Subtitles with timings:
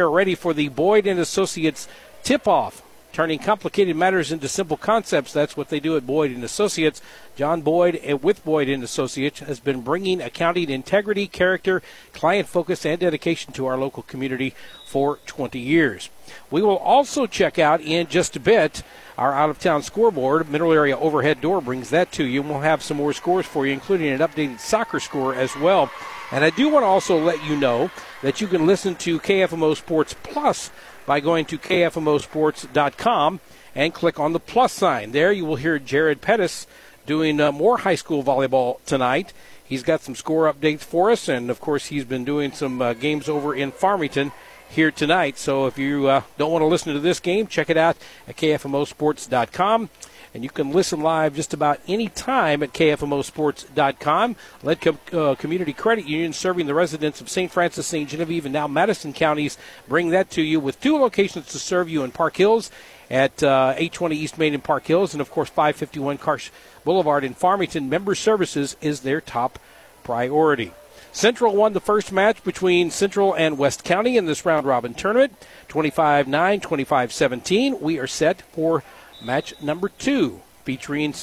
[0.00, 1.86] are ready for the Boyd and Associates
[2.22, 5.32] tip-off turning complicated matters into simple concepts.
[5.32, 7.02] That's what they do at Boyd and Associates.
[7.36, 11.82] John Boyd and with Boyd and Associates has been bringing accounting integrity, character,
[12.12, 14.54] client focus, and dedication to our local community
[14.86, 16.10] for 20 years.
[16.50, 18.82] We will also check out in just a bit
[19.18, 20.48] our out of town scoreboard.
[20.48, 23.66] Middle area overhead door brings that to you, and we'll have some more scores for
[23.66, 25.90] you, including an updated soccer score as well.
[26.32, 27.90] And I do want to also let you know
[28.22, 30.70] that you can listen to KFMO Sports Plus
[31.06, 33.40] by going to kfmosports.com
[33.74, 35.12] and click on the plus sign.
[35.12, 36.66] There you will hear Jared Pettis
[37.06, 39.32] doing uh, more high school volleyball tonight.
[39.64, 42.92] He's got some score updates for us, and of course, he's been doing some uh,
[42.92, 44.32] games over in Farmington
[44.68, 45.38] here tonight.
[45.38, 48.36] So if you uh, don't want to listen to this game, check it out at
[48.36, 49.90] kfmosports.com.
[50.32, 54.36] And you can listen live just about any time at KFMOsports.com.
[54.62, 57.50] Lead uh, Community Credit Union, serving the residents of St.
[57.50, 58.08] Francois, St.
[58.08, 59.58] Genevieve, and now Madison counties,
[59.88, 62.70] bring that to you with two locations to serve you in Park Hills
[63.10, 66.50] at uh, 820 East Main in Park Hills, and of course 551 Karsch
[66.84, 67.88] Boulevard in Farmington.
[67.88, 69.58] Member services is their top
[70.04, 70.72] priority.
[71.12, 75.34] Central won the first match between Central and West County in this round robin tournament
[75.66, 77.80] 25 9, 25 17.
[77.80, 78.84] We are set for
[79.22, 81.14] match number two, featuring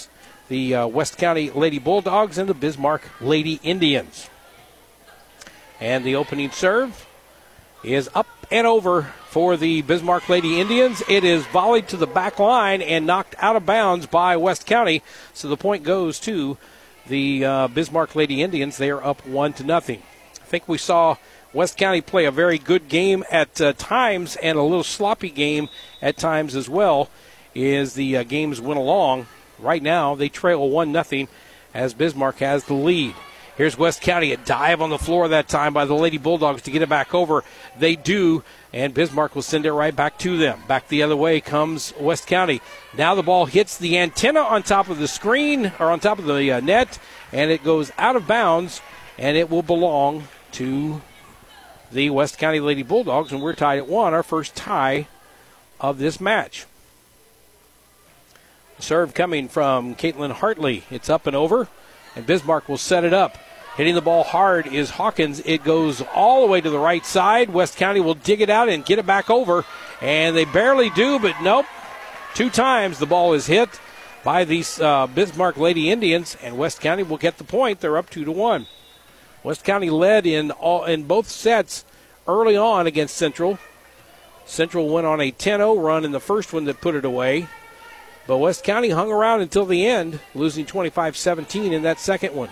[0.48, 4.30] the uh, West County Lady Bulldogs and the Bismarck Lady Indians.
[5.80, 7.08] And the opening serve
[7.84, 11.04] is up and over for the Bismarck Lady Indians.
[11.08, 15.04] It is volleyed to the back line and knocked out of bounds by West County.
[15.34, 16.58] So the point goes to
[17.08, 18.78] the uh, Bismarck Lady Indians.
[18.78, 20.02] They are up one to nothing.
[20.36, 21.18] I think we saw
[21.54, 25.70] West County play a very good game at uh, times and a little sloppy game
[26.02, 27.10] at times as well
[27.58, 29.28] as the uh, games went along.
[29.60, 31.28] Right now, they trail 1 0
[31.74, 33.16] as Bismarck has the lead.
[33.58, 36.72] Here's West County, a dive on the floor that time by the Lady Bulldogs to
[36.72, 37.44] get it back over.
[37.80, 40.60] They do, and Bismarck will send it right back to them.
[40.68, 42.62] Back the other way comes West County.
[42.96, 46.26] Now the ball hits the antenna on top of the screen, or on top of
[46.26, 47.00] the uh, net,
[47.32, 48.80] and it goes out of bounds,
[49.18, 51.02] and it will belong to
[51.92, 55.08] the West County Lady Bulldogs, and we're tied at one, our first tie
[55.80, 56.68] of this match.
[58.80, 60.84] Serve coming from Caitlin Hartley.
[60.92, 61.68] It's up and over,
[62.16, 63.38] and Bismarck will set it up.
[63.76, 65.40] Hitting the ball hard is Hawkins.
[65.46, 67.50] It goes all the way to the right side.
[67.50, 69.66] West County will dig it out and get it back over,
[70.02, 71.66] and they barely do, but nope.
[72.34, 73.70] Two times the ball is hit
[74.24, 77.80] by these uh, Bismarck Lady Indians, and West County will get the point.
[77.80, 78.68] They're up two to one.
[79.44, 81.84] West County led in all in both sets
[82.28, 83.58] early on against Central.
[84.46, 87.48] Central went on a 10-0 run in the first one that put it away.
[88.28, 92.50] But West County hung around until the end, losing 25 17 in that second one.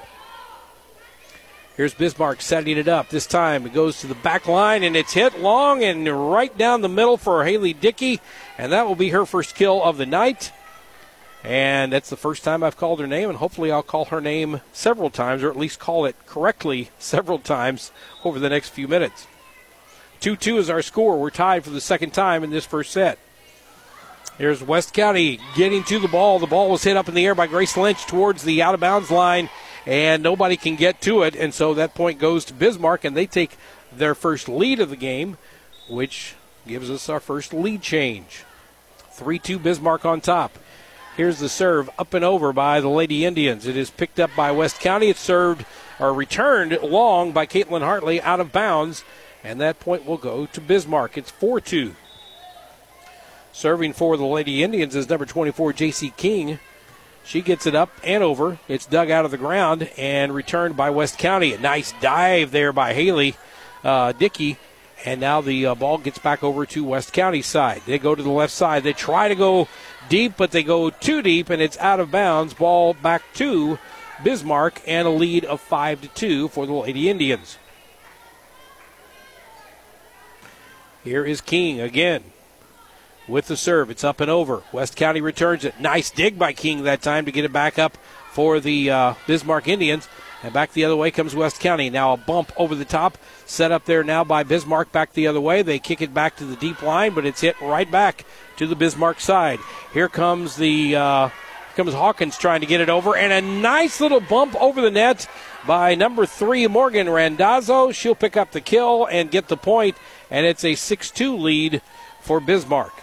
[1.75, 3.09] Here's Bismarck setting it up.
[3.09, 6.81] This time it goes to the back line and it's hit long and right down
[6.81, 8.21] the middle for Haley Dickey.
[8.57, 10.53] And that will be her first kill of the night.
[11.43, 14.61] And that's the first time I've called her name, and hopefully I'll call her name
[14.73, 17.91] several times, or at least call it correctly several times
[18.23, 19.27] over the next few minutes.
[20.21, 21.19] 2 2 is our score.
[21.19, 23.19] We're tied for the second time in this first set.
[24.37, 26.39] Here's West County getting to the ball.
[26.39, 28.81] The ball was hit up in the air by Grace Lynch towards the out of
[28.81, 29.49] bounds line,
[29.85, 31.37] and nobody can get to it.
[31.37, 33.57] And so that point goes to Bismarck, and they take
[33.93, 35.37] their first lead of the game,
[35.87, 36.35] which
[36.67, 38.43] gives us our first lead change.
[39.11, 40.59] 3 2 Bismarck on top.
[41.15, 43.65] Here's the serve up and over by the Lady Indians.
[43.65, 45.07] It is picked up by West County.
[45.07, 45.65] It's served
[45.97, 49.05] or returned long by Caitlin Hartley out of bounds,
[49.45, 51.17] and that point will go to Bismarck.
[51.17, 51.95] It's 4 2.
[53.55, 56.09] Serving for the Lady Indians is number 24, J.C.
[56.17, 56.59] King.
[57.23, 58.59] She gets it up and over.
[58.67, 61.53] It's dug out of the ground and returned by West County.
[61.53, 63.37] A nice dive there by Haley
[63.81, 64.57] uh, Dickey.
[65.05, 67.81] And now the uh, ball gets back over to West County's side.
[67.85, 68.83] They go to the left side.
[68.83, 69.69] They try to go
[70.09, 72.53] deep, but they go too deep, and it's out of bounds.
[72.53, 73.79] Ball back to
[74.21, 77.57] Bismarck, and a lead of five to two for the Lady Indians.
[81.05, 82.33] Here is King again
[83.27, 83.89] with the serve.
[83.89, 84.63] It's up and over.
[84.71, 85.79] West County returns it.
[85.79, 87.97] Nice dig by King that time to get it back up
[88.31, 90.07] for the uh, Bismarck Indians.
[90.43, 91.89] And back the other way comes West County.
[91.89, 95.41] Now a bump over the top, set up there now by Bismarck back the other
[95.41, 95.63] way.
[95.63, 98.25] They kick it back to the deep line, but it's hit right back
[98.57, 99.59] to the Bismarck side.
[99.91, 101.29] Here comes the uh,
[101.75, 105.27] comes Hawkins trying to get it over, and a nice little bump over the net
[105.65, 107.91] by number three Morgan Randazzo.
[107.91, 109.97] She'll pick up the kill and get the point,
[110.29, 111.81] and it's a 6-2 lead
[112.21, 112.93] for Bismarck.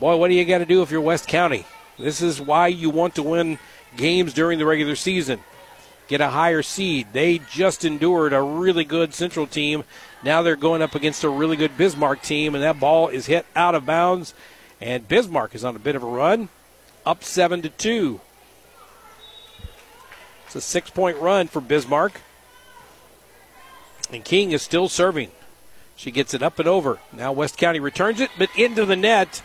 [0.00, 1.66] Boy, what do you got to do if you're West County?
[1.98, 3.58] This is why you want to win
[3.96, 5.40] games during the regular season.
[6.10, 7.06] get a higher seed.
[7.12, 9.84] They just endured a really good Central team.
[10.24, 13.46] Now they're going up against a really good Bismarck team, and that ball is hit
[13.54, 14.34] out of bounds.
[14.80, 16.48] And Bismarck is on a bit of a run,
[17.06, 18.20] up seven to two.
[20.46, 22.20] It's a six-point run for Bismarck.
[24.10, 25.30] And King is still serving.
[25.94, 26.98] She gets it up and over.
[27.12, 29.42] Now West County returns it, but into the net.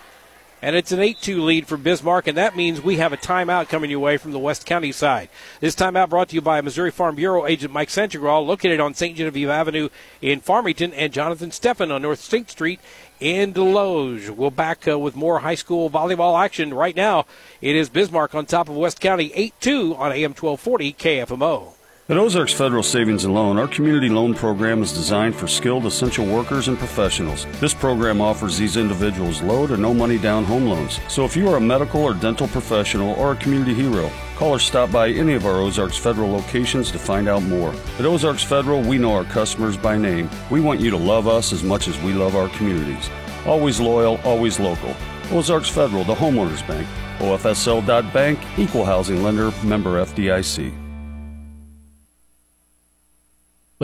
[0.66, 3.70] And it's an 8 2 lead for Bismarck, and that means we have a timeout
[3.70, 5.30] coming your way from the West County side.
[5.60, 9.16] This timeout brought to you by Missouri Farm Bureau agent Mike Santegral, located on St.
[9.16, 9.90] Genevieve Avenue
[10.24, 12.80] in Farmington, and Jonathan Steffen on North State Street
[13.20, 14.32] in Desloge.
[14.32, 17.28] We'll back uh, with more high school volleyball action right now.
[17.62, 21.75] It is Bismarck on top of West County 8 2 on AM 1240 KFMO.
[22.08, 26.24] At Ozarks Federal Savings and Loan, our community loan program is designed for skilled essential
[26.24, 27.48] workers and professionals.
[27.60, 31.00] This program offers these individuals low to no money down home loans.
[31.08, 34.60] So if you are a medical or dental professional or a community hero, call or
[34.60, 37.74] stop by any of our Ozarks Federal locations to find out more.
[37.98, 40.30] At Ozarks Federal, we know our customers by name.
[40.52, 43.10] We want you to love us as much as we love our communities.
[43.48, 44.94] Always loyal, always local.
[45.32, 46.88] Ozarks Federal, the homeowners bank.
[47.18, 50.85] OFSL.bank, equal housing lender, member FDIC.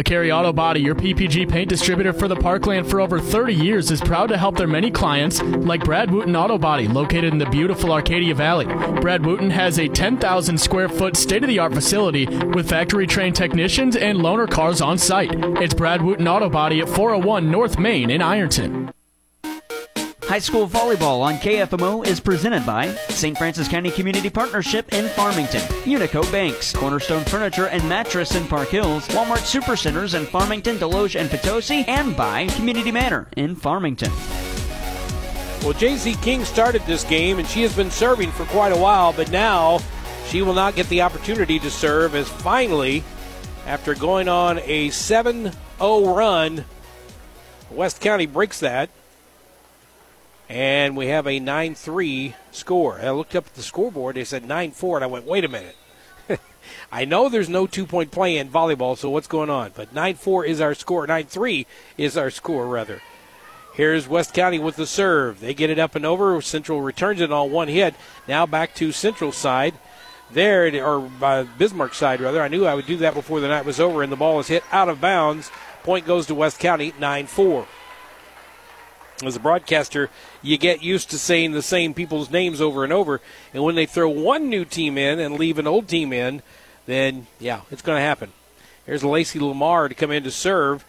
[0.01, 4.01] LeCarry Auto Body, your PPG paint distributor for the Parkland for over 30 years, is
[4.01, 7.92] proud to help their many clients, like Brad Wooten Auto Body, located in the beautiful
[7.92, 8.65] Arcadia Valley.
[9.00, 13.36] Brad Wooten has a 10,000 square foot state of the art facility with factory trained
[13.36, 15.36] technicians and loaner cars on site.
[15.62, 18.92] It's Brad Wooten Auto Body at 401 North Main in Ironton.
[20.31, 23.38] High school volleyball on KFMO is presented by St.
[23.38, 29.06] Francois County Community Partnership in Farmington, Unico Banks, Cornerstone Furniture and Mattress in Park Hills,
[29.10, 34.10] Walmart Supercenters in Farmington, Desloge, and Potosi, and by Community Manor in Farmington.
[35.63, 36.16] Well, J.C.
[36.22, 39.81] King started this game, and she has been serving for quite a while, but now
[40.27, 43.04] she will not get the opportunity to serve as finally,
[43.68, 46.63] after going on a 7 0 run,
[47.69, 48.89] West County breaks that
[50.51, 53.00] and we have a 9 3 score.
[53.00, 55.48] I looked up at the scoreboard, it said 9 4, and I went, wait a
[55.48, 55.77] minute.
[56.92, 59.71] I know there's no two point play in volleyball, so what's going on?
[59.74, 61.65] But 9 4 is our score, 9 3
[61.98, 63.01] is our score, rather.
[63.75, 65.39] Here's West County with the serve.
[65.39, 66.42] They get it up and over.
[66.42, 67.95] Central returns it on one hit.
[68.27, 69.75] Now back to Central side.
[70.30, 72.42] There, or uh, Bismarck side, rather.
[72.42, 74.48] I knew I would do that before the night was over, and the ball is
[74.48, 75.50] hit out of bounds.
[75.83, 77.68] Point goes to West County, 9 4
[79.28, 80.10] as a broadcaster,
[80.42, 83.22] you get used to saying the same people's names over and over.
[83.54, 86.42] And when they throw one new team in and leave an old team in,
[86.86, 88.32] then, yeah, it's going to happen.
[88.86, 90.86] Here's Lacey Lamar to come in to serve.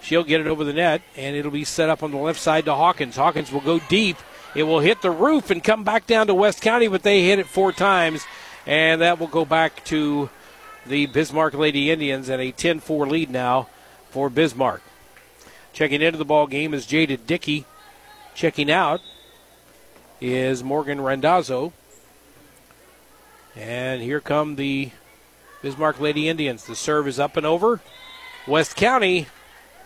[0.00, 2.64] She'll get it over the net, and it'll be set up on the left side
[2.66, 3.16] to Hawkins.
[3.16, 4.16] Hawkins will go deep.
[4.54, 7.38] It will hit the roof and come back down to West County, but they hit
[7.38, 8.24] it four times,
[8.66, 10.30] and that will go back to
[10.86, 13.68] the Bismarck Lady Indians at a 10 4 lead now
[14.10, 14.82] for Bismarck.
[15.78, 17.64] Checking into the ball game is Jada Dickey.
[18.34, 19.00] Checking out
[20.20, 21.72] is Morgan Randazzo.
[23.54, 24.90] And here come the
[25.62, 26.64] Bismarck Lady Indians.
[26.64, 27.80] The serve is up and over.
[28.48, 29.28] West County,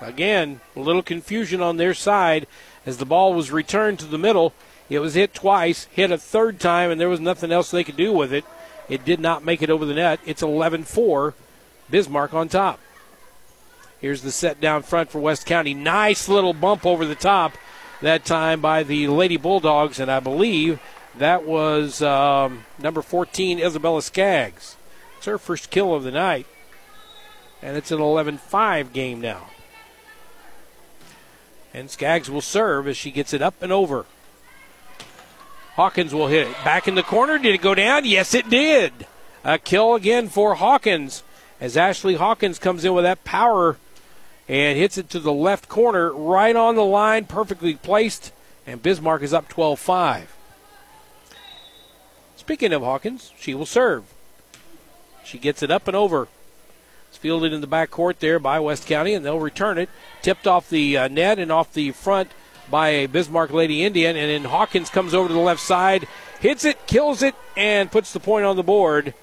[0.01, 2.47] again, a little confusion on their side
[2.87, 4.55] as the ball was returned to the middle.
[4.89, 7.99] It was hit twice, hit a third time, and there was nothing else they could
[7.99, 8.47] do with it.
[8.89, 10.21] It did not make it over the net.
[10.25, 11.35] It's 11 4.
[11.91, 12.81] Bismarck on top.
[14.03, 15.75] Here's the set down front for West County.
[15.75, 17.57] Nice little bump over the top
[18.01, 20.81] that time by the Lady Bulldogs, and I believe
[21.17, 24.77] that was um, number 14, Isabella Skaggs.
[25.17, 26.47] It's her first kill of the night,
[27.63, 29.51] and it's an 11 5 game now.
[31.73, 34.05] And Skaggs will serve as she gets it up and over.
[35.77, 36.65] Hawkins will hit it.
[36.65, 37.39] Back in the corner.
[37.39, 38.05] Did it go down?
[38.05, 39.07] Yes, it did.
[39.45, 41.23] A kill again for Hawkins
[41.61, 43.79] as Ashley Hawkins comes in with that power
[44.49, 48.33] and hits it to the left corner, right on the line, perfectly placed,
[48.67, 50.37] and Bismarck is up 12 5.
[52.37, 54.05] Speaking of Hawkins, she will serve.
[55.25, 56.29] She gets it up and over.
[57.09, 59.89] It's fielded in the back court there by West County, and they'll return it.
[60.23, 62.31] Tipped off the uh, net and off the front
[62.71, 66.09] by a Bismarck Lady Indian, and then Hawkins comes over to the left side,
[66.41, 69.15] hits it, kills it, and puts the point on the board.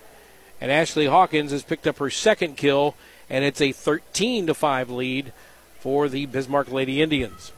[0.61, 2.95] And Ashley Hawkins has picked up her second kill
[3.29, 5.33] and it's a 13 to 5 lead
[5.79, 7.51] for the Bismarck Lady Indians.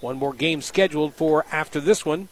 [0.00, 2.28] One more game scheduled for after this one.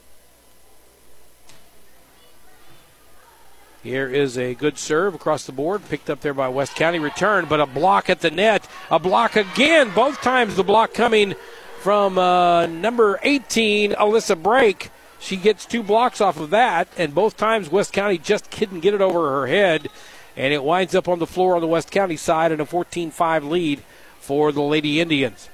[3.82, 6.98] Here is a good serve across the board, picked up there by West County.
[6.98, 8.68] Return, but a block at the net.
[8.90, 9.92] A block again.
[9.94, 11.34] Both times the block coming
[11.80, 14.90] from uh, number 18, Alyssa Brake.
[15.20, 18.94] She gets two blocks off of that, and both times West County just couldn't get
[18.94, 19.88] it over her head,
[20.38, 23.10] and it winds up on the floor on the West County side in a 14
[23.10, 23.82] 5 lead
[24.20, 25.50] for the Lady Indians.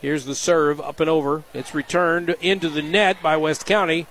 [0.00, 1.44] Here's the serve up and over.
[1.54, 4.08] It's returned into the net by West County.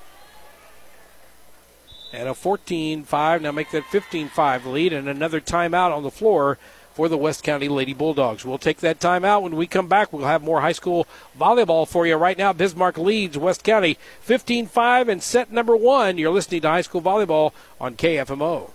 [2.14, 6.10] And a 14 5, now make that 15 5 lead, and another timeout on the
[6.10, 6.58] floor
[6.94, 8.46] for the West County Lady Bulldogs.
[8.46, 9.42] We'll take that timeout.
[9.42, 11.06] When we come back, we'll have more high school
[11.38, 12.16] volleyball for you.
[12.16, 16.18] Right now, Bismarck leads West County 15 5 and set number one.
[16.18, 18.72] You're listening to high school volleyball on KFMO.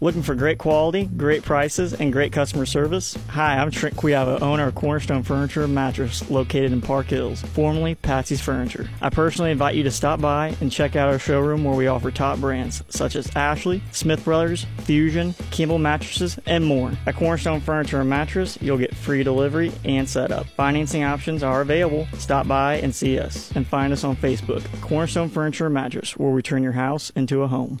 [0.00, 3.18] Looking for great quality, great prices, and great customer service?
[3.30, 7.96] Hi, I'm Trent Quiavo, owner of Cornerstone Furniture and Mattress located in Park Hills, formerly
[7.96, 8.88] Patsy's Furniture.
[9.02, 12.12] I personally invite you to stop by and check out our showroom where we offer
[12.12, 16.92] top brands such as Ashley, Smith Brothers, Fusion, Kimball Mattresses, and more.
[17.04, 20.46] At Cornerstone Furniture and Mattress, you'll get free delivery and setup.
[20.50, 22.06] Financing options are available.
[22.18, 26.30] Stop by and see us, and find us on Facebook, Cornerstone Furniture and Mattress, where
[26.30, 27.80] we turn your house into a home.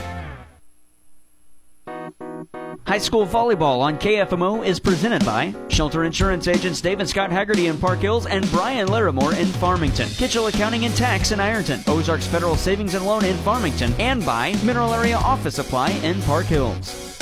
[2.91, 7.77] High school volleyball on KFMO is presented by Shelter Insurance agents David Scott Haggerty in
[7.77, 12.57] Park Hills and Brian Larimore in Farmington, Kitchell Accounting and Tax in Ironton, Ozarks Federal
[12.57, 17.17] Savings and Loan in Farmington, and by Mineral Area Office Supply in Park Hills.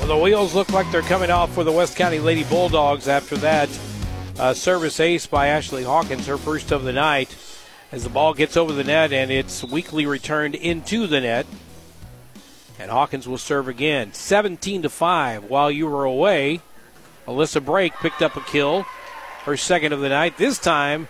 [0.00, 3.36] Well, the wheels look like they're coming off for the West County Lady Bulldogs after
[3.36, 3.68] that
[4.40, 7.32] uh, service ace by Ashley Hawkins, her first of the night,
[7.92, 11.46] as the ball gets over the net and it's weakly returned into the net.
[12.78, 14.12] And Hawkins will serve again.
[14.12, 15.44] 17 to 5.
[15.44, 16.60] While you were away,
[17.26, 18.82] Alyssa Brake picked up a kill,
[19.44, 20.36] her second of the night.
[20.36, 21.08] This time,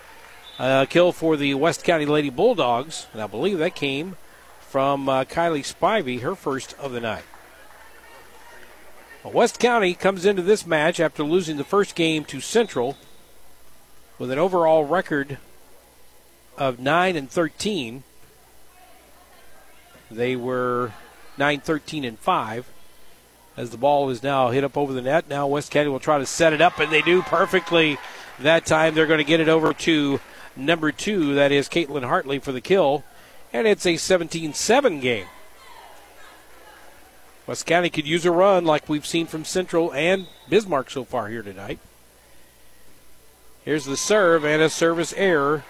[0.59, 3.07] a kill for the West County Lady Bulldogs.
[3.13, 4.17] And I believe that came
[4.61, 7.25] from uh, Kylie Spivey, her first of the night.
[9.25, 12.97] West County comes into this match after losing the first game to Central
[14.19, 15.39] with an overall record
[16.57, 18.05] of 9 and 13.
[20.11, 20.93] They were
[21.39, 22.73] 9 13 and 5
[23.57, 25.29] as the ball is now hit up over the net.
[25.29, 27.99] Now West County will try to set it up, and they do perfectly
[28.39, 28.95] that time.
[28.95, 30.21] They're going to get it over to
[30.55, 33.05] number two, that is Caitlin Hartley for the kill,
[33.53, 35.27] and it's a 17 7 game.
[37.47, 41.29] West County could use a run like we've seen from Central and Bismarck so far
[41.29, 41.79] here tonight.
[43.65, 45.65] Here's the serve and a service error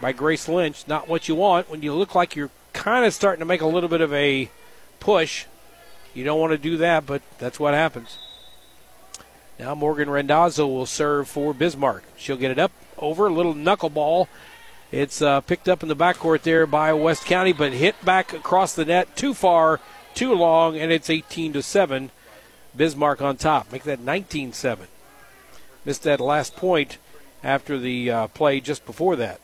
[0.00, 0.86] by Grace Lynch.
[0.86, 3.66] Not what you want when you look like you're kind of starting to make a
[3.66, 4.48] little bit of a
[5.00, 5.46] push.
[6.14, 8.18] You don't want to do that, but that's what happens.
[9.58, 12.04] Now Morgan Randazzo will serve for Bismarck.
[12.16, 14.28] She'll get it up over a little knuckleball.
[14.90, 18.74] It's uh, picked up in the backcourt there by West County, but hit back across
[18.74, 19.80] the net too far,
[20.14, 22.10] too long, and it's 18 to seven.
[22.76, 23.70] Bismarck on top.
[23.72, 24.78] Make that 19-7.
[25.84, 26.98] Missed that last point
[27.42, 29.40] after the uh, play just before that.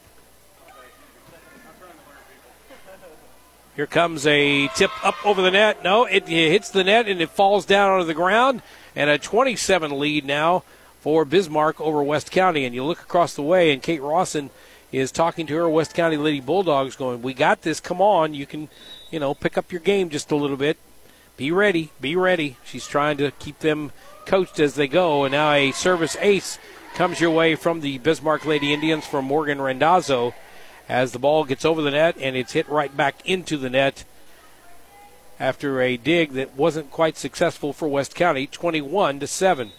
[3.76, 5.82] Here comes a tip up over the net.
[5.82, 8.62] No, it, it hits the net and it falls down onto the ground.
[8.94, 10.62] And a 27 lead now
[11.00, 12.64] for Bismarck over West County.
[12.64, 14.50] And you look across the way, and Kate Rawson
[14.92, 17.80] is talking to her West County Lady Bulldogs, going, "We got this.
[17.80, 18.68] Come on, you can,
[19.10, 20.78] you know, pick up your game just a little bit.
[21.36, 21.90] Be ready.
[22.00, 23.90] Be ready." She's trying to keep them
[24.24, 25.24] coached as they go.
[25.24, 26.60] And now a service ace
[26.94, 30.32] comes your way from the Bismarck Lady Indians from Morgan Randazzo
[30.88, 34.04] as the ball gets over the net and it's hit right back into the net
[35.40, 39.72] after a dig that wasn't quite successful for West County, 21 to 7.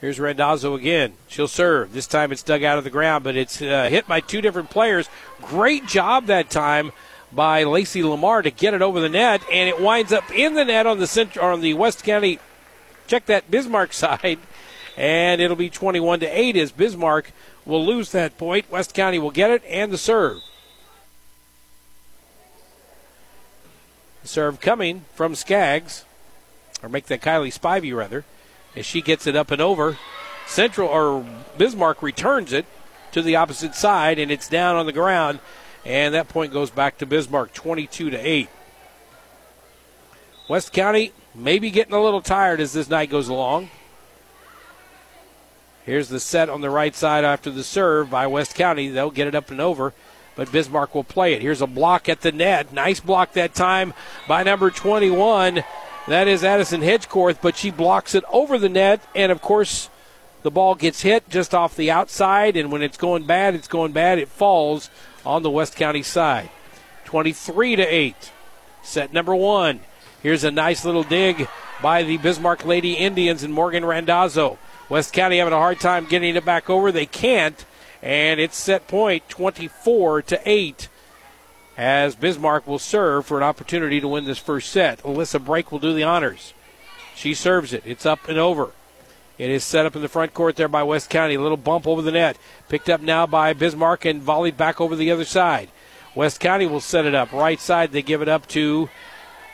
[0.00, 1.14] Here's Randazzo again.
[1.26, 1.92] She'll serve.
[1.92, 4.70] This time it's dug out of the ground, but it's uh, hit by two different
[4.70, 5.08] players.
[5.42, 6.92] Great job that time
[7.32, 10.64] by Lacey Lamar to get it over the net, and it winds up in the
[10.64, 12.38] net on the center on the West County.
[13.08, 14.38] Check that Bismarck side,
[14.96, 17.32] and it'll be 21 to 8 as Bismarck
[17.68, 18.70] will lose that point.
[18.70, 20.42] West County will get it and the serve.
[24.24, 26.04] Serve coming from Skaggs,
[26.82, 28.24] or make that Kylie Spivey rather,
[28.74, 29.98] as she gets it up and over.
[30.46, 31.24] Central or
[31.56, 32.66] Bismarck returns it
[33.12, 35.38] to the opposite side, and it's down on the ground,
[35.84, 38.48] and that point goes back to Bismarck, 22 to 8.
[40.48, 43.70] West County maybe getting a little tired as this night goes along.
[45.88, 48.88] Here's the set on the right side after the serve by West County.
[48.90, 49.94] They'll get it up and over,
[50.36, 51.40] but Bismarck will play it.
[51.40, 52.74] Here's a block at the net.
[52.74, 53.94] Nice block that time
[54.28, 55.64] by number 21.
[56.06, 59.88] That is Addison Hedgecorth, but she blocks it over the net, and of course,
[60.42, 63.92] the ball gets hit just off the outside, and when it's going bad, it's going
[63.92, 64.18] bad.
[64.18, 64.90] It falls
[65.24, 66.50] on the West County side.
[67.06, 68.32] 23 to 8.
[68.82, 69.80] Set number one.
[70.22, 71.48] Here's a nice little dig
[71.80, 74.58] by the Bismarck Lady Indians and Morgan Randazzo.
[74.88, 76.90] West County having a hard time getting it back over.
[76.90, 77.64] They can't,
[78.02, 80.88] and it's set point 24 to 8
[81.76, 85.00] as Bismarck will serve for an opportunity to win this first set.
[85.04, 86.52] Alyssa Brake will do the honors.
[87.14, 87.84] She serves it.
[87.86, 88.72] It's up and over.
[89.38, 91.34] It is set up in the front court there by West County.
[91.34, 92.36] A little bump over the net.
[92.68, 95.68] Picked up now by Bismarck and volleyed back over the other side.
[96.16, 97.32] West County will set it up.
[97.32, 98.88] Right side, they give it up to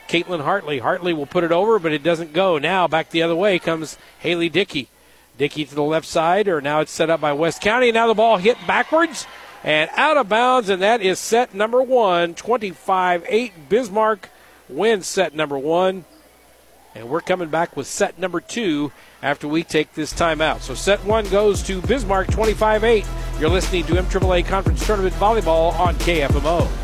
[0.09, 0.79] Caitlin Hartley.
[0.79, 2.57] Hartley will put it over, but it doesn't go.
[2.57, 4.89] Now back the other way comes Haley Dickey.
[5.37, 7.91] Dickey to the left side, or now it's set up by West County.
[7.91, 9.27] Now the ball hit backwards
[9.65, 12.35] and out of bounds, and that is set number one.
[12.35, 13.69] 25 8.
[13.69, 14.29] Bismarck
[14.69, 16.05] wins set number one.
[16.95, 20.61] And we're coming back with set number two after we take this timeout.
[20.61, 23.05] So set one goes to Bismarck 25 8.
[23.41, 26.84] You're listening to MAAA Conference Tournament Volleyball on KFMO.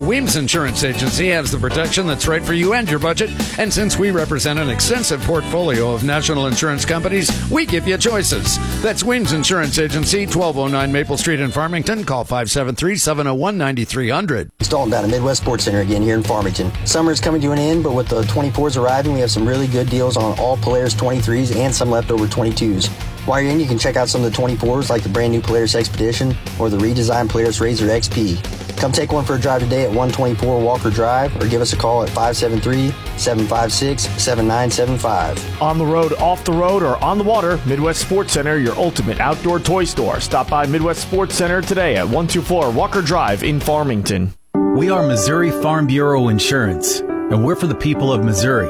[0.00, 3.30] Weems Insurance Agency has the protection that's right for you and your budget.
[3.60, 8.58] And since we represent an extensive portfolio of national insurance companies, we give you choices.
[8.82, 12.02] That's Weems Insurance Agency, 1209 Maple Street in Farmington.
[12.02, 14.50] Call 573 701 9300.
[14.58, 16.72] It's Dalton down at Midwest Sports Center again here in Farmington.
[16.84, 19.68] Summer is coming to an end, but with the 24s arriving, we have some really
[19.68, 23.13] good deals on all Polaris 23s and some leftover 22s.
[23.26, 25.40] While you're in, you can check out some of the 24s like the brand new
[25.40, 28.76] Polaris Expedition or the redesigned Polaris RZR XP.
[28.76, 31.76] Come take one for a drive today at 124 Walker Drive or give us a
[31.76, 35.62] call at 573 756 7975.
[35.62, 39.20] On the road, off the road, or on the water, Midwest Sports Center, your ultimate
[39.20, 40.20] outdoor toy store.
[40.20, 44.34] Stop by Midwest Sports Center today at 124 Walker Drive in Farmington.
[44.76, 48.68] We are Missouri Farm Bureau Insurance, and we're for the people of Missouri,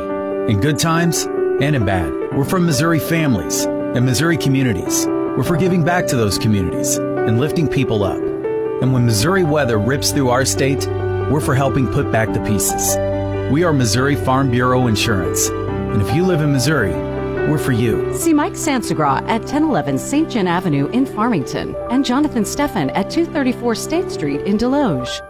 [0.49, 2.13] in good times and in bad.
[2.37, 5.07] We're from Missouri families and Missouri communities.
[5.07, 8.21] We're for giving back to those communities and lifting people up.
[8.83, 10.87] And when Missouri weather rips through our state,
[11.31, 12.97] we're for helping put back the pieces.
[13.53, 15.49] We are Missouri Farm Bureau Insurance.
[15.49, 16.93] And if you live in Missouri,
[17.49, 18.13] we're for you.
[18.17, 20.31] See Mike Sansagra at 1011 St.
[20.31, 25.21] John Avenue in Farmington and Jonathan Steffen at 234 State Street in Desloge.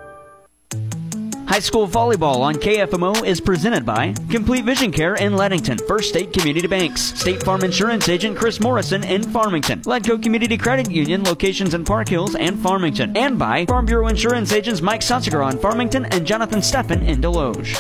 [1.47, 6.33] High school volleyball on KFMO is presented by Complete Vision Care in Leadington, First State
[6.33, 11.75] Community Banks, State Farm Insurance Agent Chris Morrison in Farmington, Ledco Community Credit Union locations
[11.75, 16.07] in Park Hills and Farmington, and by Farm Bureau Insurance Agents Mike Sansagar in Farmington
[16.07, 17.79] and Jonathan Steffen in Desloge.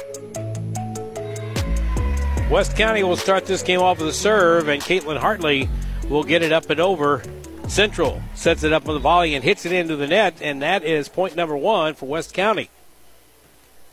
[2.50, 5.68] West County will start this game off with a serve, and Caitlin Hartley
[6.08, 7.22] will get it up and over.
[7.66, 10.84] Central sets it up on the volley and hits it into the net, and that
[10.84, 12.68] is point number one for West County.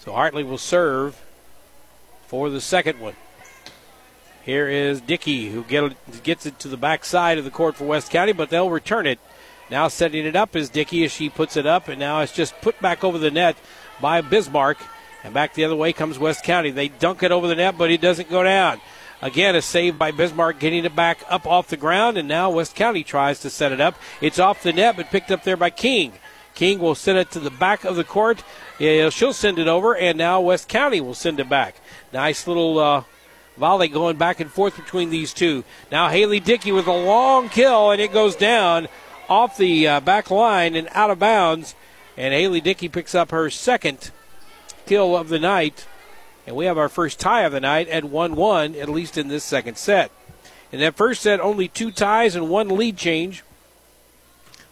[0.03, 1.21] So Hartley will serve
[2.25, 3.13] for the second one.
[4.41, 7.85] Here is Dickey, who get, gets it to the back side of the court for
[7.85, 9.19] West County, but they'll return it.
[9.69, 12.59] Now setting it up is Dickey as she puts it up, and now it's just
[12.61, 13.55] put back over the net
[14.01, 14.79] by Bismarck.
[15.23, 16.71] And back the other way comes West County.
[16.71, 18.81] They dunk it over the net, but it doesn't go down.
[19.21, 22.73] Again, a save by Bismarck getting it back up off the ground, and now West
[22.73, 23.93] County tries to set it up.
[24.19, 26.13] It's off the net, but picked up there by King.
[26.55, 28.43] King will send it to the back of the court.
[28.79, 31.75] Yeah, she'll send it over, and now West County will send it back.
[32.11, 33.03] Nice little uh,
[33.57, 35.63] volley going back and forth between these two.
[35.91, 38.87] Now Haley Dickey with a long kill, and it goes down
[39.29, 41.75] off the uh, back line and out of bounds.
[42.17, 44.11] And Haley Dickey picks up her second
[44.85, 45.87] kill of the night.
[46.45, 49.27] And we have our first tie of the night at 1 1, at least in
[49.27, 50.11] this second set.
[50.71, 53.43] In that first set, only two ties and one lead change.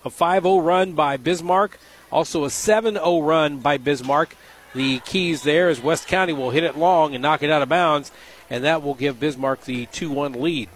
[0.05, 1.79] A 5 0 run by Bismarck,
[2.11, 4.35] also a 7 0 run by Bismarck.
[4.73, 7.69] The keys there is West County will hit it long and knock it out of
[7.69, 8.11] bounds.
[8.49, 10.69] and that will give Bismarck the 2 1 lead.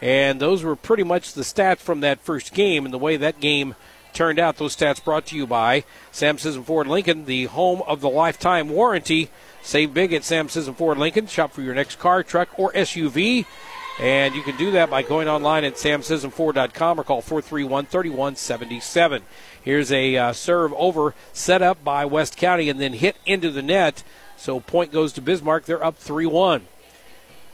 [0.00, 3.40] And those were pretty much the stats from that first game and the way that
[3.40, 3.74] game
[4.12, 4.56] turned out.
[4.56, 8.68] Those stats brought to you by Sam Sisson Ford Lincoln, the home of the lifetime
[8.68, 9.30] warranty.
[9.62, 11.26] Save big at Sam Sisson Ford Lincoln.
[11.26, 13.46] Shop for your next car, truck, or SUV.
[13.98, 19.22] And you can do that by going online at samsisonford.com or call 431 3177.
[19.62, 23.62] Here's a uh, serve over set up by West County and then hit into the
[23.62, 24.02] net.
[24.36, 25.64] So point goes to Bismarck.
[25.64, 26.66] They're up 3 1.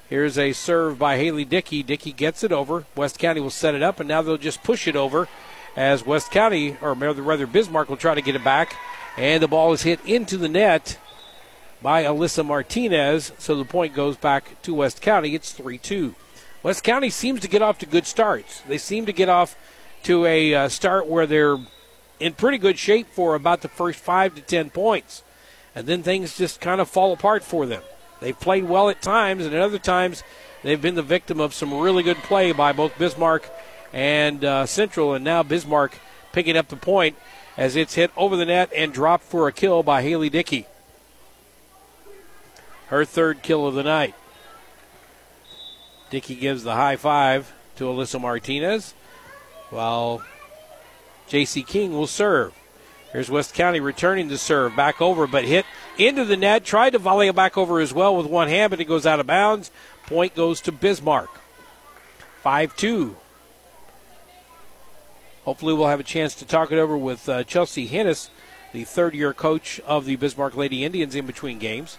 [0.09, 1.83] Here's a serve by Haley Dickey.
[1.83, 2.85] Dickey gets it over.
[2.97, 5.29] West County will set it up, and now they'll just push it over
[5.77, 8.75] as West County, or rather Bismarck, will try to get it back.
[9.17, 10.99] And the ball is hit into the net
[11.81, 15.35] by Alyssa Martinez, so the point goes back to West County.
[15.37, 16.15] It's 3 2.
[16.63, 18.61] West County seems to get off to good starts.
[18.63, 19.57] They seem to get off
[20.03, 21.59] to a uh, start where they're
[22.19, 25.23] in pretty good shape for about the first five to ten points.
[25.75, 27.83] And then things just kind of fall apart for them.
[28.21, 30.23] They've played well at times, and at other times,
[30.63, 33.49] they've been the victim of some really good play by both Bismarck
[33.93, 35.15] and uh, Central.
[35.15, 35.99] And now Bismarck
[36.33, 37.17] picking up the point
[37.57, 40.67] as it's hit over the net and dropped for a kill by Haley Dickey.
[42.89, 44.15] Her third kill of the night.
[46.11, 48.95] Dickey gives the high five to Alyssa Martinez,
[49.71, 50.23] while
[51.29, 51.63] J.C.
[51.63, 52.53] King will serve.
[53.13, 54.77] Here's West County returning to serve.
[54.77, 55.65] Back over, but hit
[55.99, 56.65] into the net.
[56.65, 59.21] Tried to volley it back over as well with one hand, but it goes out
[59.21, 59.71] of bounds.
[60.07, 61.31] Point goes to Bismarck.
[62.43, 63.17] 5 2.
[65.45, 68.29] Hopefully, we'll have a chance to talk it over with uh, Chelsea Hennis,
[68.73, 71.99] the third year coach of the Bismarck Lady Indians, in between games,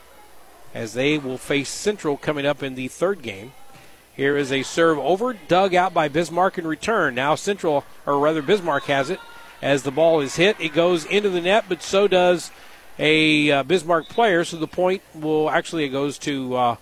[0.73, 3.51] as they will face Central coming up in the third game.
[4.21, 7.15] Here is a serve over, dug out by Bismarck in return.
[7.15, 9.19] Now Central, or rather Bismarck has it.
[9.63, 12.51] As the ball is hit, it goes into the net, but so does
[12.99, 14.43] a uh, Bismarck player.
[14.43, 16.75] So the point will actually it goes to uh,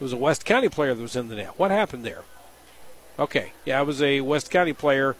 [0.00, 1.56] it was a West County player that was in the net.
[1.60, 2.24] What happened there?
[3.20, 5.14] Okay, yeah, it was a West County player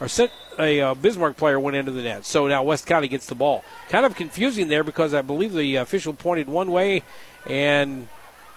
[0.00, 2.24] or sent a uh, Bismarck player went into the net.
[2.24, 3.62] So now West County gets the ball.
[3.90, 7.02] Kind of confusing there because I believe the official pointed one way
[7.46, 8.08] and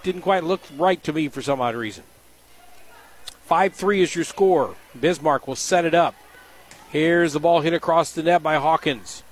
[0.03, 2.03] didn't quite look right to me for some odd reason.
[3.45, 4.75] 5 3 is your score.
[4.99, 6.15] Bismarck will set it up.
[6.89, 9.23] Here's the ball hit across the net by Hawkins.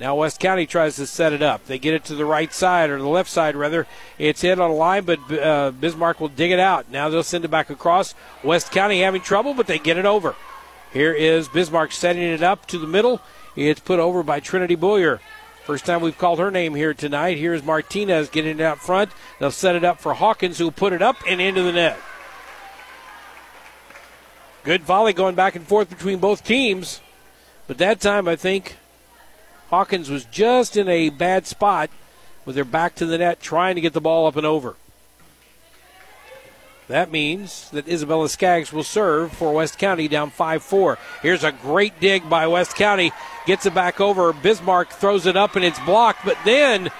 [0.00, 1.66] Now West County tries to set it up.
[1.66, 3.86] They get it to the right side, or the left side rather.
[4.16, 6.90] It's hit on a line, but uh, Bismarck will dig it out.
[6.90, 8.14] Now they'll send it back across.
[8.44, 10.36] West County having trouble, but they get it over.
[10.92, 13.20] Here is Bismarck setting it up to the middle.
[13.56, 15.20] It's put over by Trinity Boyer.
[15.68, 17.36] First time we've called her name here tonight.
[17.36, 19.10] Here's Martinez getting it out front.
[19.38, 21.98] They'll set it up for Hawkins, who'll put it up and into the net.
[24.64, 27.02] Good volley going back and forth between both teams.
[27.66, 28.78] But that time, I think
[29.68, 31.90] Hawkins was just in a bad spot
[32.46, 34.74] with their back to the net trying to get the ball up and over.
[36.88, 40.98] That means that Isabella Skaggs will serve for West County down 5 4.
[41.20, 43.12] Here's a great dig by West County.
[43.46, 44.32] Gets it back over.
[44.32, 46.90] Bismarck throws it up and it's blocked, but then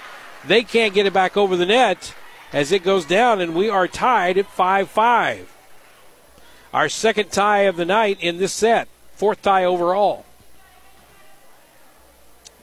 [0.45, 2.13] they can't get it back over the net
[2.53, 5.55] as it goes down, and we are tied at 5 5.
[6.71, 10.25] Our second tie of the night in this set, fourth tie overall.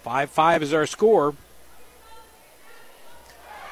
[0.03, 1.35] 5 5 is our score.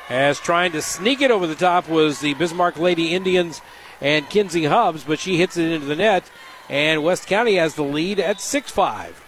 [0.09, 3.63] As trying to sneak it over the top was the Bismarck Lady Indians
[4.01, 6.31] and Kinsey Hubs, but she hits it into the net,
[6.69, 9.23] and West County has the lead at 6 5.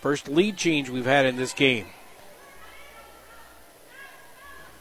[0.00, 1.86] First lead change we've had in this game.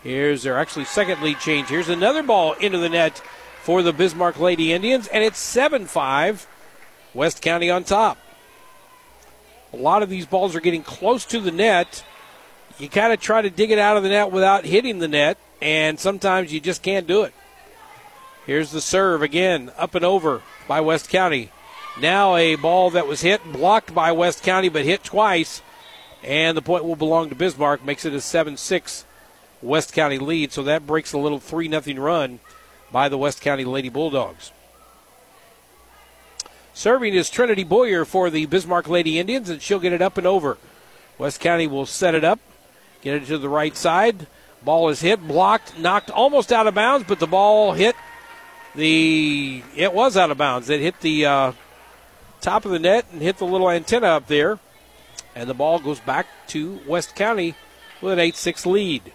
[0.04, 1.70] Here's their actually second lead change.
[1.70, 3.22] Here's another ball into the net
[3.64, 6.48] for the Bismarck Lady Indians, and it's 7 5.
[7.16, 8.18] West County on top.
[9.74, 12.04] A lot of these balls are getting close to the net.
[12.80, 15.38] You kind of try to dig it out of the net without hitting the net,
[15.62, 17.34] and sometimes you just can't do it.
[18.46, 21.52] Here's the serve again, up and over by West County.
[22.00, 25.62] Now a ball that was hit, blocked by West County, but hit twice,
[26.24, 29.06] and the point will belong to Bismarck, makes it a 7 6
[29.62, 32.40] West County lead, so that breaks a little 3 0 run
[32.92, 34.52] by the West County Lady Bulldogs.
[36.74, 40.28] Serving is Trinity Boyer for the Bismarck Lady Indians, and she'll get it up and
[40.28, 40.60] over.
[41.18, 42.40] West County will set it up,
[43.02, 44.28] get it to the right side.
[44.64, 47.96] Ball is hit, blocked, knocked almost out of bounds, but the ball hit
[48.76, 49.64] the.
[49.76, 50.70] It was out of bounds.
[50.70, 51.52] It hit the uh,
[52.42, 54.60] top of the net and hit the little antenna up there,
[55.36, 57.56] and the ball goes back to West County
[58.02, 59.14] with an 8 6 lead.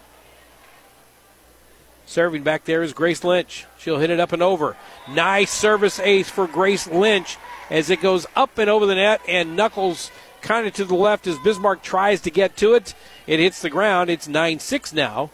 [2.05, 3.65] Serving back there is Grace Lynch.
[3.77, 4.75] She'll hit it up and over.
[5.09, 7.37] Nice service ace for Grace Lynch
[7.69, 10.11] as it goes up and over the net and knuckles
[10.43, 12.93] kind of to the left as Bismarck tries to get to it.
[13.25, 14.09] It hits the ground.
[14.09, 15.31] It's 9 6 now.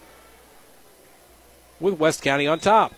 [1.79, 2.93] with West County on top.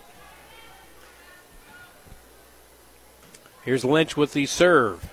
[3.63, 5.09] Here's Lynch with the serve.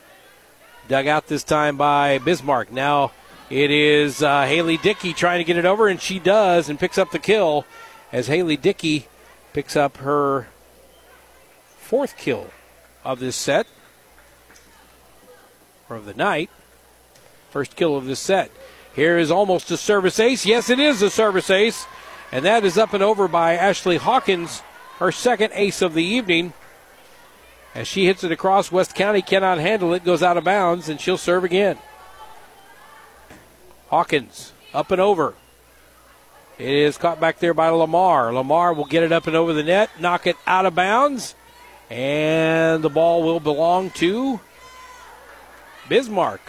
[0.88, 2.72] Dug out this time by Bismarck.
[2.72, 3.12] Now
[3.50, 6.98] it is uh, Haley Dickey trying to get it over, and she does and picks
[6.98, 7.66] up the kill
[8.10, 9.06] as Haley Dickey
[9.52, 10.48] picks up her
[11.78, 12.48] fourth kill
[13.04, 13.66] of this set
[15.88, 16.50] or of the night.
[17.50, 18.50] First kill of this set.
[18.94, 20.44] Here is almost a service ace.
[20.44, 21.86] Yes, it is a service ace.
[22.30, 24.62] And that is up and over by Ashley Hawkins,
[24.98, 26.52] her second ace of the evening.
[27.74, 31.00] As she hits it across, West County cannot handle it, goes out of bounds, and
[31.00, 31.78] she'll serve again.
[33.88, 35.34] Hawkins up and over.
[36.58, 38.34] It is caught back there by Lamar.
[38.34, 41.34] Lamar will get it up and over the net, knock it out of bounds,
[41.88, 44.40] and the ball will belong to
[45.88, 46.40] Bismarck.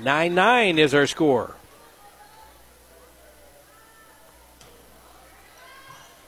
[0.00, 1.54] 9 9 is our score.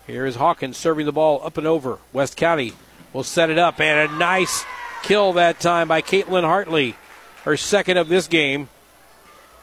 [0.06, 1.98] Here is Hawkins serving the ball up and over.
[2.12, 2.74] West County
[3.12, 4.64] will set it up, and a nice
[5.02, 6.94] kill that time by Caitlin Hartley,
[7.44, 8.68] her second of this game.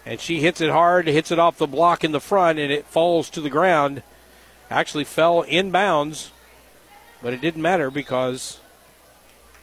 [0.05, 2.85] And she hits it hard, hits it off the block in the front, and it
[2.85, 4.03] falls to the ground.
[4.69, 6.29] Actually fell inbounds,
[7.21, 8.59] but it didn't matter because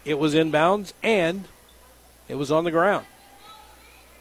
[0.07, 1.47] it was inbounds and
[2.27, 3.05] it was on the ground.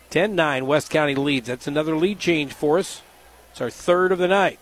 [0.10, 1.48] 10 9, West County leads.
[1.48, 3.02] That's another lead change for us.
[3.52, 4.60] It's our third of the night.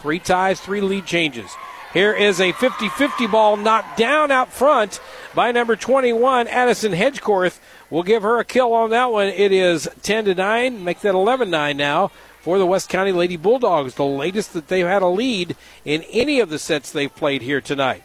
[0.00, 1.50] Three ties, three lead changes.
[1.92, 5.00] Here is a 50 50 ball knocked down out front
[5.34, 7.58] by number 21, Addison Hedgecorth.
[7.90, 9.28] We'll give her a kill on that one.
[9.28, 12.08] It is 10 to 9, make that 11 9 now
[12.40, 16.40] for the West County Lady Bulldogs, the latest that they've had a lead in any
[16.40, 18.02] of the sets they've played here tonight.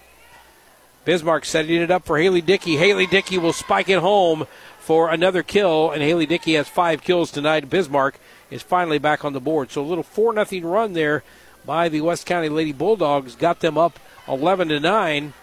[1.06, 2.78] Bismarck setting it up for Haley Dickey.
[2.78, 4.48] Haley Dickey will spike it home
[4.80, 7.70] for another kill, and Haley Dickey has five kills tonight.
[7.70, 9.72] Bismarck is finally back on the board.
[9.72, 11.24] So a little 4 0 run there
[11.66, 15.34] by the West County Lady Bulldogs got them up 11 to 9,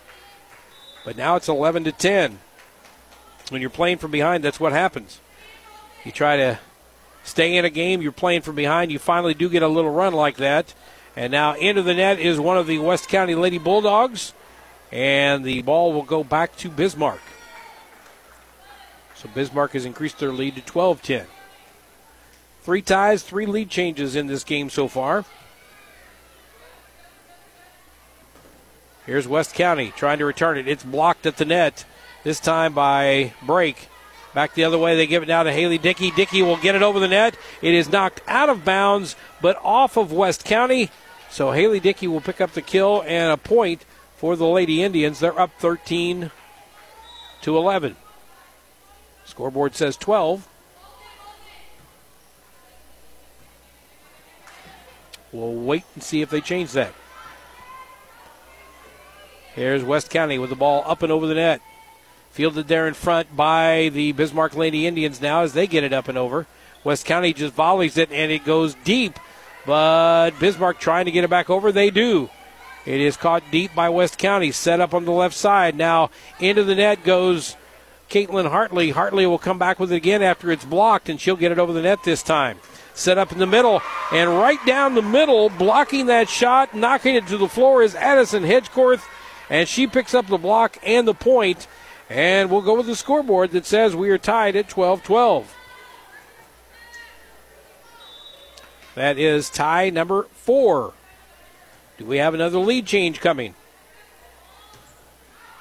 [1.05, 2.39] but now it's 11 to 10.
[3.51, 5.21] When you're playing from behind, that's what happens.
[6.05, 6.59] You try to
[7.25, 10.15] stay in a game, you're playing from behind, you finally do get a little run
[10.15, 10.75] like that.
[11.17, 14.33] And now into the net is one of the West County Lady Bulldogs,
[14.93, 17.21] and the ball will go back to Bismarck.
[19.15, 21.27] So Bismarck has increased their lead to 12 10.
[22.63, 25.25] Three ties, three lead changes in this game so far.
[29.07, 30.69] Here's West County trying to return it.
[30.69, 31.85] It's blocked at the net,
[32.23, 33.89] this time by Brake.
[34.35, 36.13] Back the other way, they give it now to Haley Dickey.
[36.13, 37.35] Dickey will get it over the net.
[37.61, 40.91] It is knocked out of bounds, but off of West County.
[41.31, 43.85] So Haley Dickey will pick up the kill and a point
[44.21, 45.19] for the Lady Indians.
[45.19, 46.31] They're up 13
[47.41, 47.97] to 11.
[49.25, 50.47] Scoreboard says 12.
[55.33, 56.93] We'll wait and see if they change that.
[59.55, 61.63] Here's West County with the ball up and over the net.
[62.31, 66.09] Fielded there in front by the Bismarck Lady Indians now as they get it up
[66.09, 66.47] and over.
[66.85, 69.19] West County just volleys it and it goes deep,
[69.65, 71.73] but Bismarck trying to get it back over.
[71.73, 72.29] They do.
[72.91, 75.77] It is caught deep by West County, set up on the left side.
[75.77, 77.57] Now into the net goes
[78.09, 78.91] Caitlin Hartley.
[78.91, 81.73] Hartley will come back with it again after it's blocked, and she'll get it over
[81.73, 82.59] the net this time.
[82.95, 83.81] Set up in the middle,
[84.13, 88.43] and right down the middle, blocking that shot, knocking it to the floor is Addison
[88.43, 89.03] Hedgecorth
[89.51, 91.67] and she picks up the block and the point,
[92.09, 95.57] and we'll go with the scoreboard that says we are tied at 12 12.
[98.95, 100.95] That is tie number four.
[102.01, 103.55] Do we have another lead change coming?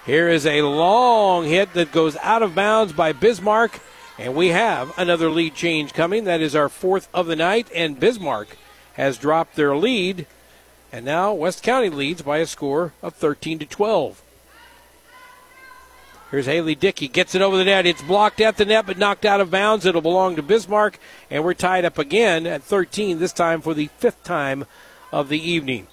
[0.06, 3.82] Here is a long hit that goes out of bounds by Bismarck,
[4.18, 6.24] and we have another lead change coming.
[6.24, 8.58] That is our fourth of the night, and Bismarck
[8.94, 10.28] has dropped their lead
[10.94, 14.24] and now West County leads by a score of 13 to 12.
[16.32, 17.10] Here's Haley Dickey.
[17.10, 17.86] Gets it over the net.
[17.86, 19.86] It's blocked at the net, but knocked out of bounds.
[19.86, 21.00] It'll belong to Bismarck.
[21.30, 24.66] And we're tied up again at 13, this time for the fifth time
[25.12, 25.88] of the evening.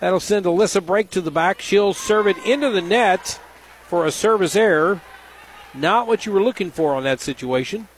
[0.00, 1.60] That'll send Alyssa Brake to the back.
[1.60, 3.40] She'll serve it into the net
[3.86, 5.00] for a service error.
[5.72, 7.88] Not what you were looking for on that situation.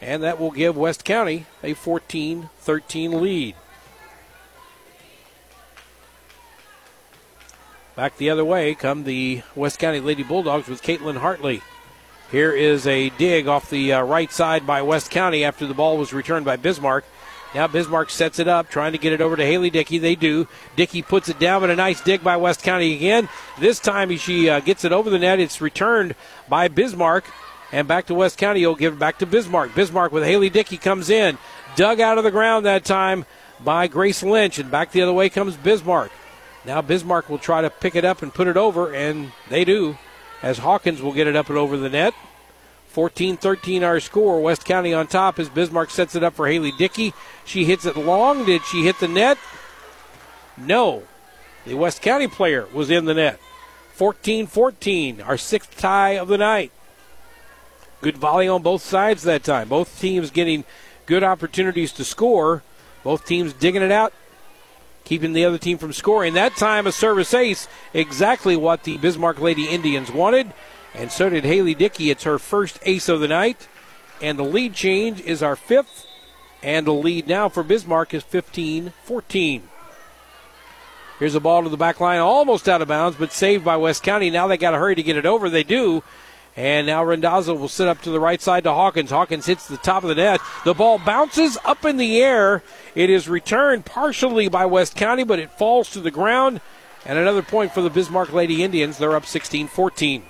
[0.00, 3.54] And that will give West County a 14 13 lead.
[7.96, 11.60] Back the other way come the West County Lady Bulldogs with Caitlin Hartley.
[12.30, 15.98] Here is a dig off the uh, right side by West County after the ball
[15.98, 17.04] was returned by Bismarck.
[17.54, 19.98] Now Bismarck sets it up, trying to get it over to Haley Dickey.
[19.98, 20.46] They do.
[20.76, 23.28] Dickey puts it down, but a nice dig by West County again.
[23.58, 25.40] This time she uh, gets it over the net.
[25.40, 26.14] It's returned
[26.48, 27.24] by Bismarck,
[27.72, 28.60] And back to West County.
[28.60, 29.74] He'll give it back to Bismarck.
[29.74, 31.38] Bismarck with Haley Dickey comes in.
[31.74, 33.24] Dug out of the ground that time
[33.64, 34.58] by Grace Lynch.
[34.58, 36.12] And back the other way comes Bismarck.
[36.64, 39.96] Now Bismarck will try to pick it up and put it over, and they do,
[40.42, 42.14] as Hawkins will get it up and over the net.
[42.90, 44.40] 14 13 our score.
[44.40, 47.14] West County on top as Bismarck sets it up for Haley Dickey.
[47.44, 48.44] She hits it long.
[48.44, 49.38] Did she hit the net?
[50.56, 51.04] No.
[51.64, 53.38] The West County player was in the net.
[53.94, 56.72] 14 14, our sixth tie of the night.
[58.00, 59.68] Good volley on both sides that time.
[59.68, 60.64] Both teams getting
[61.06, 62.62] good opportunities to score.
[63.04, 64.12] Both teams digging it out,
[65.04, 66.34] keeping the other team from scoring.
[66.34, 70.52] That time, a service ace, exactly what the Bismarck Lady Indians wanted.
[70.94, 72.10] And so did Haley Dickey.
[72.10, 73.68] It's her first ace of the night.
[74.20, 76.06] And the lead change is our fifth.
[76.62, 79.62] And the lead now for Bismarck is 15 14.
[81.18, 84.02] Here's a ball to the back line, almost out of bounds, but saved by West
[84.02, 84.30] County.
[84.30, 85.50] Now they got to hurry to get it over.
[85.50, 86.02] They do.
[86.56, 89.10] And now Randazzo will sit up to the right side to Hawkins.
[89.10, 90.40] Hawkins hits the top of the net.
[90.64, 92.62] The ball bounces up in the air.
[92.94, 96.60] It is returned partially by West County, but it falls to the ground.
[97.06, 98.98] And another point for the Bismarck Lady Indians.
[98.98, 100.22] They're up 16 14.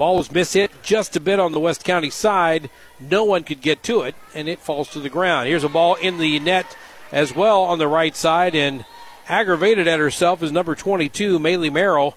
[0.00, 2.70] Ball was mishit just a bit on the West County side.
[2.98, 5.46] No one could get to it, and it falls to the ground.
[5.46, 6.74] Here's a ball in the net
[7.12, 8.86] as well on the right side, and
[9.28, 12.16] aggravated at herself is number 22, Maylee Merrill.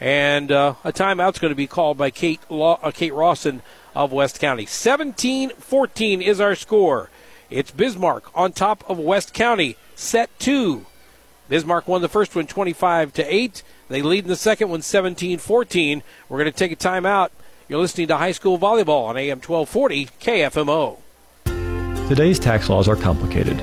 [0.00, 3.62] And uh, a timeout's going to be called by Kate, Law, uh, Kate Rawson
[3.96, 4.64] of West County.
[4.64, 7.10] 17 14 is our score.
[7.50, 10.86] It's Bismarck on top of West County, set two.
[11.48, 13.64] Bismarck won the first one 25 to 8.
[13.88, 16.02] They lead in the second one 17 14.
[16.28, 17.30] We're going to take a timeout.
[17.68, 20.98] You're listening to high school volleyball on AM 1240 KFMO.
[22.08, 23.62] Today's tax laws are complicated.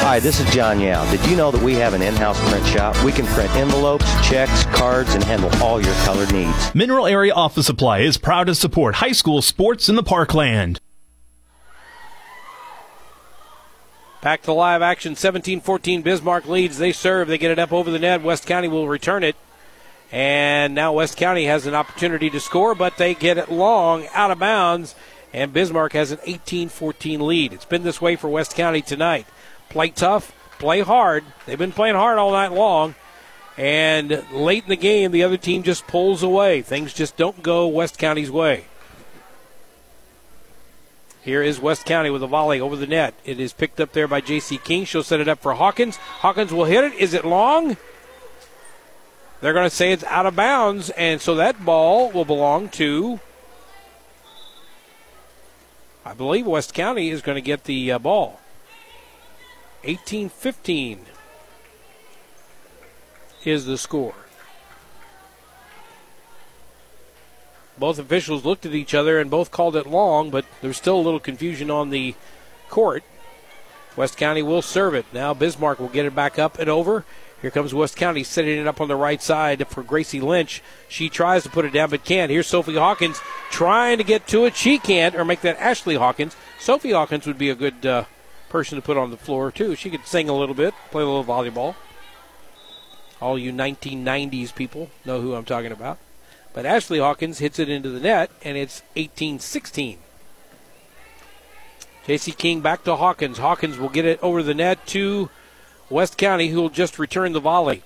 [0.00, 1.10] Hi, this is John Yao.
[1.10, 3.02] Did you know that we have an in-house print shop?
[3.04, 6.74] We can print envelopes, checks, cards, and handle all your colored needs.
[6.74, 10.80] Mineral Area Office Supply is proud to support high school sports in the Parkland.
[14.22, 16.02] Back to live action, 17-14.
[16.02, 16.78] Bismarck leads.
[16.78, 17.28] They serve.
[17.28, 18.22] They get it up over the net.
[18.22, 19.36] West County will return it.
[20.10, 24.30] And now West County has an opportunity to score, but they get it long out
[24.30, 24.94] of bounds
[25.34, 27.52] and Bismarck has an 18 14 lead.
[27.52, 29.26] It's been this way for West County tonight.
[29.68, 31.24] Play tough, play hard.
[31.44, 32.94] They've been playing hard all night long.
[33.58, 36.62] And late in the game, the other team just pulls away.
[36.62, 38.66] Things just don't go West County's way.
[41.22, 43.14] Here is West County with a volley over the net.
[43.24, 44.58] It is picked up there by J.C.
[44.58, 44.84] King.
[44.84, 45.96] She'll set it up for Hawkins.
[45.96, 46.92] Hawkins will hit it.
[46.94, 47.76] Is it long?
[49.40, 53.20] They're going to say it's out of bounds, and so that ball will belong to
[56.04, 58.40] I believe West County is going to get the uh, ball.
[59.84, 61.06] 18 15
[63.44, 64.14] is the score.
[67.76, 71.02] Both officials looked at each other and both called it long, but there's still a
[71.02, 72.14] little confusion on the
[72.68, 73.02] court.
[73.96, 75.06] West County will serve it.
[75.12, 77.04] Now Bismarck will get it back up and over.
[77.44, 80.62] Here comes West County setting it up on the right side for Gracie Lynch.
[80.88, 82.30] She tries to put it down but can't.
[82.30, 84.56] Here's Sophie Hawkins trying to get to it.
[84.56, 86.34] She can't, or make that Ashley Hawkins.
[86.58, 88.04] Sophie Hawkins would be a good uh,
[88.48, 89.76] person to put on the floor, too.
[89.76, 91.74] She could sing a little bit, play a little volleyball.
[93.20, 95.98] All you 1990s people know who I'm talking about.
[96.54, 99.98] But Ashley Hawkins hits it into the net, and it's 18 16.
[102.06, 102.32] J.C.
[102.32, 103.36] King back to Hawkins.
[103.36, 105.28] Hawkins will get it over the net to
[105.90, 107.82] West County, who will just return the volley.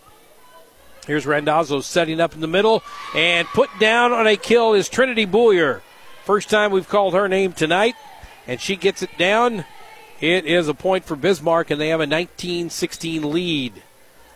[1.06, 2.82] Here's Randazzo setting up in the middle
[3.14, 5.82] and put down on a kill is Trinity Boyer.
[6.24, 7.94] First time we've called her name tonight,
[8.46, 9.64] and she gets it down.
[10.20, 13.82] It is a point for Bismarck, and they have a 19 16 lead.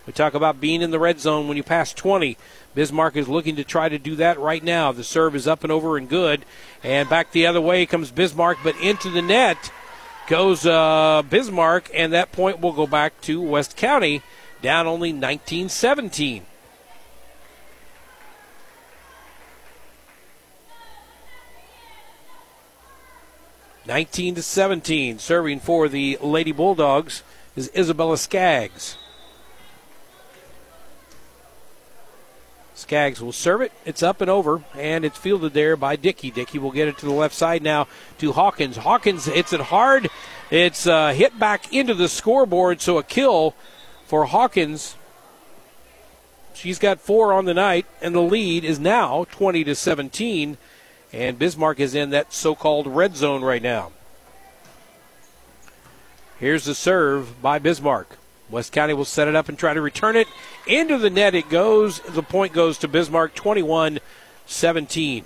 [0.07, 2.37] We talk about being in the red zone when you pass 20.
[2.75, 4.91] Bismarck is looking to try to do that right now.
[4.91, 6.45] The serve is up and over and good.
[6.83, 9.71] And back the other way comes Bismarck, but into the net
[10.33, 14.23] goes uh, Bismarck, and that point will go back to West County,
[14.63, 16.47] down only 19 17.
[23.85, 27.23] Nineteen to seventeen, serving for the Lady Bulldogs
[27.55, 28.97] is Isabella Skaggs.
[32.83, 33.73] Skaggs will serve it.
[33.85, 36.33] It's up and over, and it's fielded there by Dickey.
[36.33, 37.87] Dickey will get it to the left side now
[38.19, 38.77] to Hawkins.
[38.77, 40.11] Hawkins hits it hard.
[40.51, 43.55] It's uh, hit back into the scoreboard, so a kill
[44.07, 44.97] for Hawkins.
[46.55, 50.59] She's got four on the night, and the lead is now 20 to 17.
[51.13, 53.93] And Bismarck is in that so-called red zone right now.
[56.41, 58.19] Here's the serve by Bismarck.
[58.53, 60.29] West County will set it up and try to return it
[60.67, 61.35] into the net.
[61.35, 62.01] It goes.
[62.01, 63.99] The point goes to Bismarck, 21
[64.47, 65.25] 17.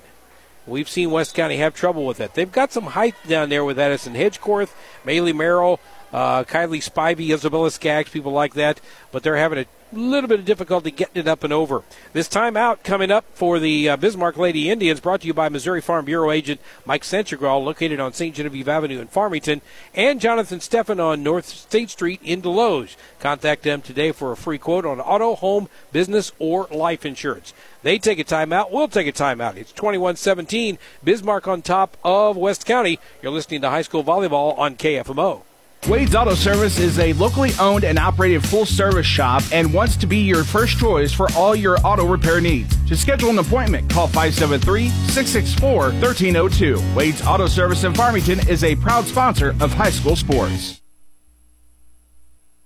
[0.67, 2.35] We've seen West County have trouble with that.
[2.35, 4.71] They've got some height down there with Edison Hedgecorth,
[5.05, 5.81] Maylee Merrill,
[6.13, 8.81] uh, Kylie Spivey, Isabella Skaggs, people like that,
[9.13, 11.83] but they're having a little bit of difficulty getting it up and over.
[12.13, 15.81] This timeout coming up for the uh, Bismarck Lady Indians, brought to you by Missouri
[15.81, 18.35] Farm Bureau agent Mike Centragall, located on St.
[18.35, 19.61] Genevieve Avenue in Farmington,
[19.95, 22.97] and Jonathan Steffen on North State Street in Desloge.
[23.21, 27.55] Contact them today for a free quote on auto, home, business, or life insurance.
[27.83, 28.73] They take a timeout.
[28.73, 29.57] We'll take a timeout.
[29.57, 30.79] It's 21 17.
[31.05, 32.99] Bismarck on top of West County.
[33.23, 35.43] You're listening to high school volleyball on KFMO.
[35.89, 40.07] Wade's Auto Service is a locally owned and operated full service shop and wants to
[40.09, 42.75] be your first choice for all your auto repair needs.
[42.89, 46.83] To schedule an appointment, call 573 664 1302.
[46.97, 50.83] Wade's Auto Service in Farmington is a proud sponsor of high school sports.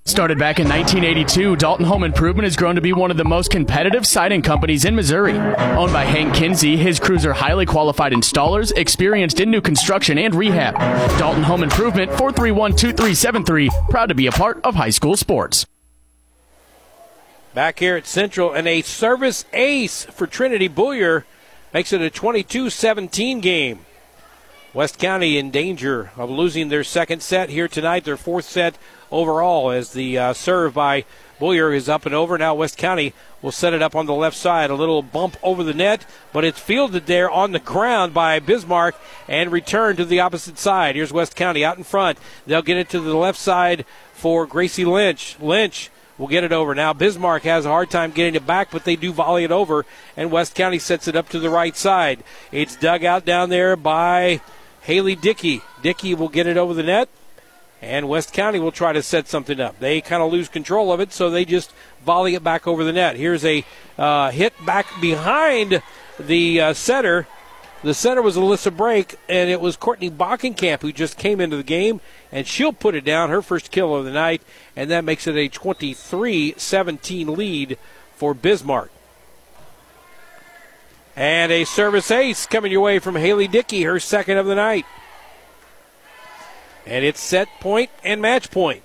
[0.07, 3.51] Started back in 1982, Dalton Home Improvement has grown to be one of the most
[3.51, 5.39] competitive siding companies in Missouri.
[5.39, 10.35] Owned by Hank Kinsey, his crews are highly qualified installers, experienced in new construction and
[10.35, 10.75] rehab.
[11.19, 15.67] Dalton Home Improvement, 431 2373, proud to be a part of high school sports.
[17.55, 21.25] Back here at Central, and a service ace for Trinity Boyer
[21.75, 23.85] makes it a 22 17 game.
[24.73, 28.79] West County in danger of losing their second set here tonight, their fourth set
[29.11, 31.05] overall as the uh, serve by
[31.41, 32.39] Boyer is up and over.
[32.39, 33.13] Now West County
[33.43, 34.71] will set it up on the left side.
[34.71, 38.95] A little bump over the net, but it's fielded there on the ground by Bismarck
[39.27, 40.95] and returned to the opposite side.
[40.95, 42.19] Here's West County out in front.
[42.47, 45.37] They'll get it to the left side for Gracie Lynch.
[45.41, 46.77] Lynch will get it over.
[46.77, 49.85] Now Bismarck has a hard time getting it back, but they do volley it over,
[50.17, 52.23] and West County sets it up to the right side.
[52.53, 54.43] It's dug out down there by
[54.91, 55.63] Haley Dickey.
[55.83, 57.09] Dickey will get it over the net
[57.81, 59.79] and West County will try to set something up.
[59.79, 61.73] They kind of lose control of it, so they just
[62.05, 63.15] volley it back over the net.
[63.15, 63.65] Here's a
[63.97, 65.81] uh, hit back behind
[66.19, 67.29] the uh, center.
[67.85, 71.63] The center was Alyssa Brake, and it was Courtney Bockenkamp who just came into the
[71.63, 72.01] game,
[72.33, 74.43] and she'll put it down, her first kill of the night,
[74.75, 77.79] and that makes it a 23 17 lead
[78.17, 78.91] for Bismarck.
[81.21, 84.87] And a service ace coming your way from Haley Dickey, her second of the night.
[86.87, 88.83] And it's set point and match point.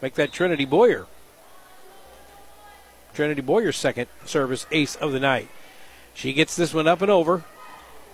[0.00, 1.08] Make that Trinity Boyer.
[3.12, 5.48] Trinity Boyer's second service ace of the night.
[6.14, 7.42] She gets this one up and over.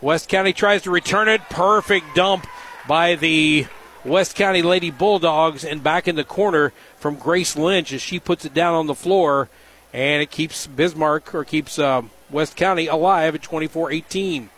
[0.01, 1.43] West County tries to return it.
[1.51, 2.47] Perfect dump
[2.89, 3.66] by the
[4.07, 8.47] West County Lady Bulldogs and back in the corner from Grace Lynch as she puts
[8.47, 9.51] it down on the floor.
[9.93, 14.51] And it keeps Bismarck or keeps uh, West County alive at 24 18.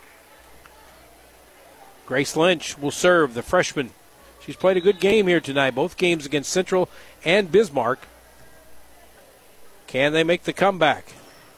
[2.05, 3.91] Grace Lynch will serve the freshman.
[4.41, 6.89] She's played a good game here tonight, both games against Central
[7.23, 8.07] and Bismarck.
[9.87, 11.13] Can they make the comeback?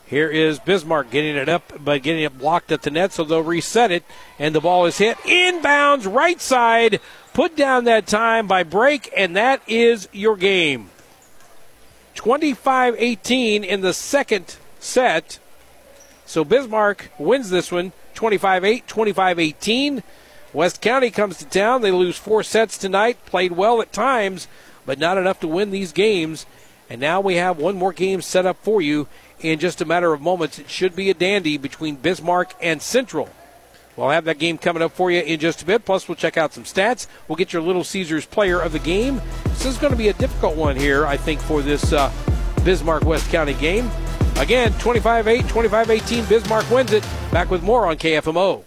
[0.05, 3.41] Here is Bismarck getting it up, but getting it blocked at the net, so they'll
[3.41, 4.03] reset it,
[4.37, 6.99] and the ball is hit inbounds right side,
[7.33, 10.91] put down that time by Brake, and that is your game.
[12.13, 15.39] 25 18 in the second set.
[16.25, 20.03] So Bismarck wins this one 25 8, 25 18.
[20.53, 21.81] West County comes to town.
[21.81, 24.47] They lose four sets tonight, played well at times,
[24.85, 26.45] but not enough to win these games.
[26.89, 29.07] And now we have one more game set up for you
[29.39, 30.59] in just a matter of moments.
[30.59, 33.29] It should be a dandy between Bismarck and Central.
[33.95, 35.85] We'll have that game coming up for you in just a bit.
[35.85, 37.07] Plus, we'll check out some stats.
[37.27, 39.21] We'll get your Little Caesars player of the game.
[39.45, 42.11] This is going to be a difficult one here, I think, for this uh,
[42.63, 43.89] Bismarck West County game.
[44.37, 47.03] Again, 25 8, 25 18, Bismarck wins it.
[47.31, 48.63] Back with more on KFMO.